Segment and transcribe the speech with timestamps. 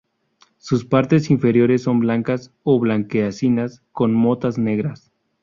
[0.57, 5.11] Sus partes inferiores son blancas o blanquecinas con motas negras.